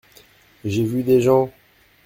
J'ai 0.65 0.83
vu 0.83 1.03
des 1.03 1.21
gens. 1.21 1.51